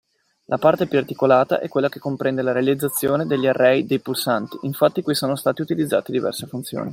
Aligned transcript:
La 0.45 0.57
parte 0.57 0.87
più 0.87 0.97
articolata 0.97 1.59
è 1.59 1.67
quella 1.67 1.87
che 1.87 1.99
comprende 1.99 2.41
la 2.41 2.53
realizzazione 2.53 3.27
degli 3.27 3.45
array 3.45 3.85
dei 3.85 3.99
pulsanti 3.99 4.57
infatti 4.63 5.03
qui 5.03 5.13
sono 5.13 5.35
stati 5.35 5.61
utilizzate 5.61 6.11
diverse 6.11 6.47
funzioni. 6.47 6.89